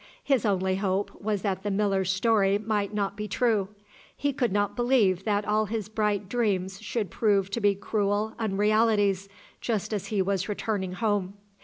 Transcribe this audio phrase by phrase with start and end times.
[0.23, 3.67] His only hope was that the miller's story might not be true.
[4.17, 9.29] He could not believe that all his bright dreams should prove to be cruel unrealities
[9.61, 11.35] just as he was returning home.